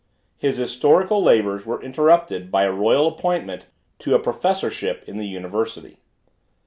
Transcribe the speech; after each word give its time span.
His 0.35 0.57
historical 0.57 1.21
labors 1.21 1.67
were 1.67 1.79
interrupted 1.79 2.49
by 2.49 2.63
a 2.63 2.71
royal 2.73 3.05
appointment 3.07 3.67
to 3.99 4.15
a 4.15 4.19
professorship 4.19 5.03
in 5.05 5.17
the 5.17 5.27
University. 5.27 5.99